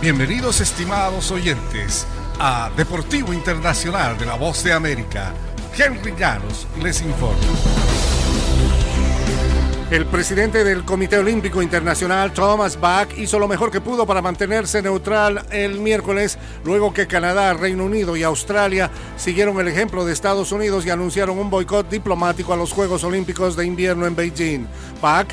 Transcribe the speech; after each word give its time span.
Bienvenidos 0.00 0.60
estimados 0.60 1.32
oyentes 1.32 2.06
a 2.38 2.70
Deportivo 2.76 3.32
Internacional 3.32 4.16
de 4.16 4.26
la 4.26 4.36
Voz 4.36 4.62
de 4.62 4.72
América. 4.72 5.34
Henry 5.76 6.14
Llanos 6.16 6.68
les 6.80 7.02
informa. 7.02 7.36
El 9.90 10.06
presidente 10.06 10.62
del 10.62 10.84
Comité 10.84 11.18
Olímpico 11.18 11.62
Internacional, 11.62 12.32
Thomas 12.32 12.78
Bach, 12.78 13.08
hizo 13.16 13.40
lo 13.40 13.48
mejor 13.48 13.72
que 13.72 13.80
pudo 13.80 14.06
para 14.06 14.22
mantenerse 14.22 14.82
neutral 14.82 15.46
el 15.50 15.80
miércoles, 15.80 16.38
luego 16.62 16.92
que 16.92 17.08
Canadá, 17.08 17.54
Reino 17.54 17.84
Unido 17.84 18.14
y 18.14 18.22
Australia 18.22 18.90
siguieron 19.16 19.58
el 19.58 19.66
ejemplo 19.66 20.04
de 20.04 20.12
Estados 20.12 20.52
Unidos 20.52 20.86
y 20.86 20.90
anunciaron 20.90 21.38
un 21.38 21.50
boicot 21.50 21.88
diplomático 21.88 22.52
a 22.52 22.56
los 22.56 22.72
Juegos 22.72 23.02
Olímpicos 23.02 23.56
de 23.56 23.66
Invierno 23.66 24.06
en 24.06 24.14
Beijing. 24.14 24.66
Bach 25.00 25.28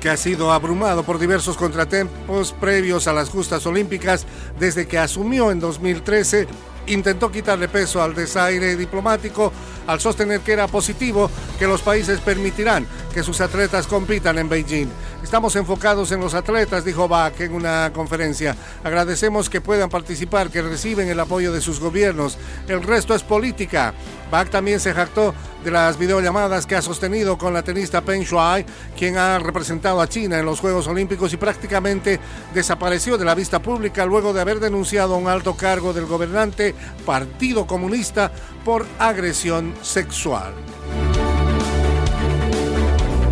que 0.00 0.10
ha 0.10 0.16
sido 0.16 0.52
abrumado 0.52 1.02
por 1.02 1.18
diversos 1.18 1.56
contratempos 1.56 2.52
previos 2.52 3.06
a 3.06 3.12
las 3.12 3.28
justas 3.28 3.66
olímpicas 3.66 4.26
desde 4.58 4.86
que 4.86 4.98
asumió 4.98 5.50
en 5.50 5.60
2013 5.60 6.46
intentó 6.86 7.30
quitarle 7.30 7.68
peso 7.68 8.02
al 8.02 8.14
desaire 8.14 8.76
diplomático 8.76 9.52
al 9.86 10.00
sostener 10.00 10.40
que 10.40 10.52
era 10.52 10.66
positivo 10.66 11.30
que 11.58 11.66
los 11.66 11.82
países 11.82 12.20
permitirán 12.20 12.86
que 13.12 13.22
sus 13.22 13.40
atletas 13.40 13.86
compitan 13.86 14.38
en 14.38 14.48
Beijing. 14.48 14.88
Estamos 15.22 15.56
enfocados 15.56 16.12
en 16.12 16.20
los 16.20 16.34
atletas, 16.34 16.84
dijo 16.84 17.08
Bach 17.08 17.40
en 17.40 17.54
una 17.54 17.90
conferencia. 17.92 18.56
Agradecemos 18.84 19.48
que 19.48 19.60
puedan 19.60 19.88
participar, 19.88 20.50
que 20.50 20.62
reciben 20.62 21.08
el 21.08 21.18
apoyo 21.18 21.52
de 21.52 21.60
sus 21.60 21.80
gobiernos. 21.80 22.36
El 22.68 22.82
resto 22.82 23.14
es 23.14 23.22
política. 23.22 23.94
Bach 24.30 24.48
también 24.48 24.80
se 24.80 24.92
jactó 24.92 25.34
de 25.64 25.70
las 25.70 25.98
videollamadas 25.98 26.66
que 26.66 26.76
ha 26.76 26.82
sostenido 26.82 27.38
con 27.38 27.52
la 27.52 27.62
tenista 27.62 28.00
Peng 28.00 28.22
Shuai, 28.22 28.64
quien 28.96 29.16
ha 29.16 29.38
representado 29.38 30.00
a 30.00 30.08
China 30.08 30.38
en 30.38 30.46
los 30.46 30.60
Juegos 30.60 30.86
Olímpicos 30.86 31.32
y 31.32 31.36
prácticamente 31.36 32.20
desapareció 32.54 33.18
de 33.18 33.24
la 33.24 33.34
vista 33.34 33.60
pública 33.60 34.06
luego 34.06 34.32
de 34.32 34.40
haber 34.40 34.60
denunciado 34.60 35.14
a 35.14 35.18
un 35.18 35.28
alto 35.28 35.56
cargo 35.56 35.92
del 35.92 36.06
gobernante 36.06 36.74
Partido 37.04 37.66
Comunista 37.66 38.30
por 38.64 38.86
agresión 38.98 39.74
sexual. 39.82 40.54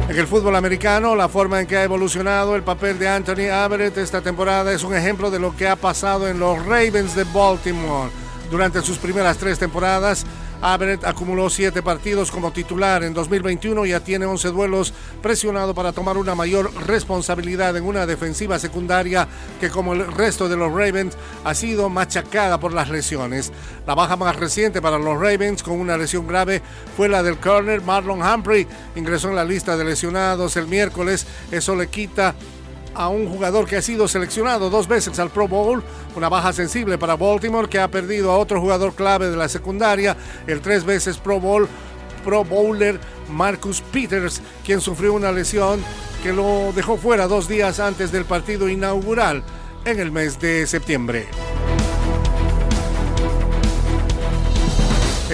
En 0.09 0.21
el 0.21 0.27
fútbol 0.29 0.55
americano, 0.55 1.17
la 1.17 1.29
forma 1.29 1.61
en 1.61 1.67
que 1.67 1.77
ha 1.77 1.83
evolucionado 1.83 2.55
el 2.55 2.63
papel 2.63 3.01
de 3.01 3.09
Anthony 3.09 3.51
Averett 3.53 3.97
esta 3.99 4.21
temporada 4.21 4.73
es 4.73 4.85
un 4.85 4.95
ejemplo 4.95 5.29
de 5.29 5.41
lo 5.41 5.57
que 5.57 5.67
ha 5.67 5.75
pasado 5.75 6.29
en 6.29 6.39
los 6.39 6.65
Ravens 6.67 7.17
de 7.17 7.25
Baltimore. 7.25 8.11
Durante 8.49 8.81
sus 8.83 8.99
primeras 8.99 9.39
tres 9.39 9.59
temporadas, 9.59 10.25
Averett 10.61 11.05
acumuló 11.05 11.51
siete 11.51 11.83
partidos 11.83 12.31
como 12.31 12.53
titular 12.53 13.03
en 13.05 13.15
2021 13.15 13.87
y 13.87 13.91
ya 13.91 14.01
tiene 14.01 14.27
11 14.27 14.49
duelos 14.49 14.93
presionado 15.23 15.75
para 15.75 15.93
tomar 15.93 16.17
una 16.17 16.35
mayor 16.35 16.73
responsabilidad 16.87 17.77
en 17.77 17.85
una 17.85 18.07
defensiva 18.07 18.59
secundaria 18.59 19.29
que 19.61 19.71
como 19.71 19.93
el 19.93 20.07
resto 20.13 20.49
de 20.49 20.57
los 20.57 20.73
Ravens 20.73 21.17
ha 21.45 21.55
sido 21.55 21.89
machacada 21.89 22.59
por 22.59 22.73
las 22.73 22.89
lesiones. 22.89 23.53
La 23.87 23.95
baja 23.95 24.17
más 24.17 24.37
reciente 24.37 24.81
para 24.81 24.99
los 24.99 25.19
Ravens 25.21 25.63
con 25.63 25.79
una 25.79 25.97
lesión 25.97 26.27
grave 26.27 26.63
fue 26.97 27.09
la 27.09 27.23
del 27.23 27.39
corner 27.39 27.83
Marlon 27.83 28.23
Humphrey. 28.23 28.67
Ingresó 28.97 29.29
en 29.29 29.37
la 29.37 29.45
lista 29.45 29.77
de 29.77 29.85
lesionados 29.85 30.57
el 30.57 30.67
miércoles. 30.67 31.27
Eso 31.51 31.75
le 31.77 31.89
quita 31.89 32.35
a 32.95 33.09
un 33.09 33.29
jugador 33.29 33.67
que 33.67 33.77
ha 33.77 33.83
sido 33.83 34.09
seleccionado 34.09 34.71
dos 34.71 34.89
veces 34.89 35.19
al 35.19 35.31
Pro 35.31 35.49
Bowl, 35.49 35.83
una 36.17 36.29
baja 36.29 36.53
sensible 36.53 36.99
para 36.99 37.17
Baltimore 37.17 37.69
que 37.69 37.81
ha 37.81 37.91
perdido 37.91 38.31
a 38.31 38.39
otro 38.39 38.61
jugador 38.61 38.95
clave 38.95 39.31
de 39.31 39.37
la 39.37 39.49
secundaria, 39.49 40.17
el 40.47 40.61
tres 40.61 40.85
veces 40.85 41.19
Pro 41.19 41.41
Bowl 41.41 41.69
Pro 42.25 42.43
Bowler 42.45 42.99
Marcus 43.31 43.81
Peters, 43.81 44.41
quien 44.65 44.81
sufrió 44.81 45.13
una 45.13 45.31
lesión 45.31 45.81
que 46.23 46.33
lo 46.33 46.73
dejó 46.75 46.97
fuera 46.97 47.27
dos 47.27 47.49
días 47.49 47.81
antes 47.81 48.11
del 48.11 48.25
partido 48.25 48.69
inaugural 48.69 49.43
en 49.85 50.01
el 50.01 50.11
mes 50.11 50.41
de 50.41 50.67
septiembre. 50.67 51.29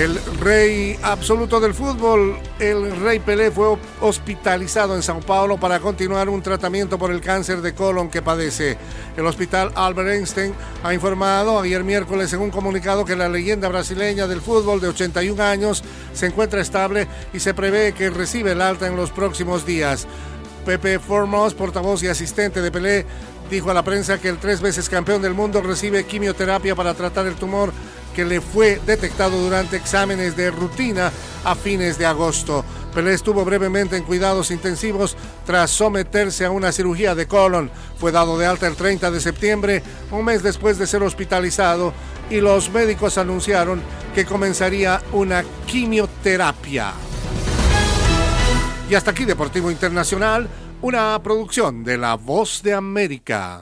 El 0.00 0.18
rey 0.40 0.98
absoluto 1.02 1.60
del 1.60 1.74
fútbol, 1.74 2.38
el 2.58 2.98
rey 3.02 3.18
Pelé, 3.18 3.50
fue 3.50 3.76
hospitalizado 4.00 4.96
en 4.96 5.02
Sao 5.02 5.20
Paulo 5.20 5.60
para 5.60 5.78
continuar 5.78 6.30
un 6.30 6.40
tratamiento 6.40 6.98
por 6.98 7.10
el 7.10 7.20
cáncer 7.20 7.60
de 7.60 7.74
colon 7.74 8.08
que 8.08 8.22
padece. 8.22 8.78
El 9.14 9.26
hospital 9.26 9.70
Albert 9.74 10.08
Einstein 10.08 10.54
ha 10.82 10.94
informado 10.94 11.60
ayer 11.60 11.84
miércoles 11.84 12.32
en 12.32 12.40
un 12.40 12.50
comunicado 12.50 13.04
que 13.04 13.14
la 13.14 13.28
leyenda 13.28 13.68
brasileña 13.68 14.26
del 14.26 14.40
fútbol 14.40 14.80
de 14.80 14.88
81 14.88 15.42
años 15.42 15.84
se 16.14 16.28
encuentra 16.28 16.62
estable 16.62 17.06
y 17.34 17.40
se 17.40 17.52
prevé 17.52 17.92
que 17.92 18.08
recibe 18.08 18.52
el 18.52 18.62
alta 18.62 18.86
en 18.86 18.96
los 18.96 19.10
próximos 19.10 19.66
días. 19.66 20.06
Pepe 20.64 20.98
Formos, 20.98 21.52
portavoz 21.52 22.02
y 22.02 22.08
asistente 22.08 22.62
de 22.62 22.72
Pelé, 22.72 23.04
dijo 23.50 23.70
a 23.70 23.74
la 23.74 23.82
prensa 23.82 24.18
que 24.18 24.30
el 24.30 24.38
tres 24.38 24.62
veces 24.62 24.88
campeón 24.88 25.20
del 25.20 25.34
mundo 25.34 25.60
recibe 25.60 26.06
quimioterapia 26.06 26.74
para 26.74 26.94
tratar 26.94 27.26
el 27.26 27.34
tumor 27.34 27.70
que 28.14 28.24
le 28.24 28.40
fue 28.40 28.80
detectado 28.86 29.40
durante 29.42 29.76
exámenes 29.76 30.36
de 30.36 30.50
rutina 30.50 31.12
a 31.44 31.54
fines 31.54 31.98
de 31.98 32.06
agosto. 32.06 32.64
Pelé 32.94 33.14
estuvo 33.14 33.44
brevemente 33.44 33.96
en 33.96 34.04
cuidados 34.04 34.50
intensivos 34.50 35.16
tras 35.46 35.70
someterse 35.70 36.44
a 36.44 36.50
una 36.50 36.72
cirugía 36.72 37.14
de 37.14 37.26
colon. 37.26 37.70
Fue 37.98 38.12
dado 38.12 38.36
de 38.38 38.46
alta 38.46 38.66
el 38.66 38.76
30 38.76 39.10
de 39.10 39.20
septiembre, 39.20 39.82
un 40.10 40.24
mes 40.24 40.42
después 40.42 40.78
de 40.78 40.86
ser 40.86 41.02
hospitalizado, 41.02 41.92
y 42.30 42.40
los 42.40 42.70
médicos 42.70 43.18
anunciaron 43.18 43.80
que 44.14 44.24
comenzaría 44.24 45.00
una 45.12 45.44
quimioterapia. 45.66 46.92
Y 48.88 48.94
hasta 48.94 49.12
aquí 49.12 49.24
Deportivo 49.24 49.70
Internacional, 49.70 50.48
una 50.82 51.20
producción 51.22 51.84
de 51.84 51.96
La 51.96 52.14
Voz 52.14 52.62
de 52.62 52.74
América. 52.74 53.58